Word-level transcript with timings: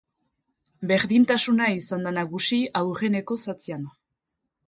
Berdintasuna 0.91 1.67
izan 1.73 2.07
da 2.09 2.13
nagusi 2.17 2.59
aurreneko 2.81 3.39
zatian. 3.49 3.87